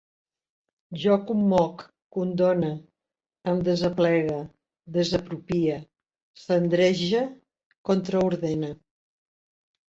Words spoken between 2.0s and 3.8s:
condone, em